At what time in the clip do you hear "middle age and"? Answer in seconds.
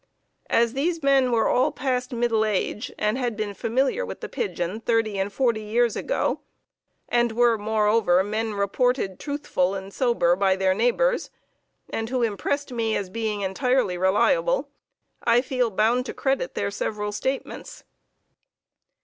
2.11-3.19